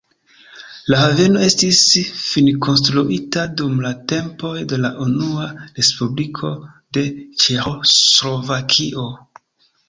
La 0.91 0.99
haveno 1.01 1.41
estis 1.47 1.81
finkonstruita 2.21 3.43
dum 3.61 3.75
la 3.87 3.91
tempoj 4.13 4.55
de 4.71 4.79
la 4.87 4.91
Unua 5.05 5.45
respubliko 5.77 6.51
de 6.99 7.05
Ĉeĥoslovakio. 7.45 9.07